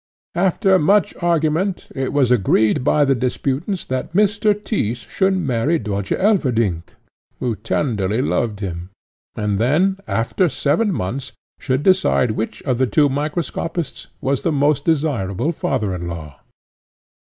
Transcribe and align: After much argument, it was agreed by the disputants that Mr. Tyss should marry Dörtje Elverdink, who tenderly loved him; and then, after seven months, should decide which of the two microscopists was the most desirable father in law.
After 0.33 0.79
much 0.79 1.13
argument, 1.21 1.89
it 1.93 2.11
was 2.11 2.31
agreed 2.31 2.83
by 2.83 3.05
the 3.05 3.13
disputants 3.13 3.85
that 3.85 4.13
Mr. 4.15 4.55
Tyss 4.55 4.97
should 4.97 5.37
marry 5.37 5.79
Dörtje 5.79 6.17
Elverdink, 6.19 6.95
who 7.37 7.55
tenderly 7.55 8.19
loved 8.19 8.61
him; 8.61 8.89
and 9.35 9.59
then, 9.59 9.99
after 10.07 10.49
seven 10.49 10.91
months, 10.91 11.33
should 11.59 11.83
decide 11.83 12.31
which 12.31 12.63
of 12.63 12.79
the 12.79 12.87
two 12.87 13.09
microscopists 13.09 14.07
was 14.21 14.41
the 14.41 14.51
most 14.51 14.85
desirable 14.85 15.51
father 15.51 15.93
in 15.93 16.07
law. 16.07 16.39